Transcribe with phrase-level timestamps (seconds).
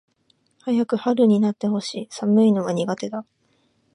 [0.61, 2.07] 早く春になって欲しい。
[2.09, 3.23] 寒いのは苦手だ。